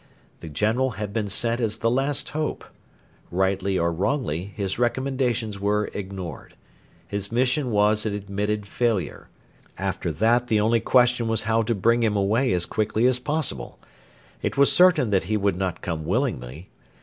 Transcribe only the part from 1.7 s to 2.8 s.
the last hope.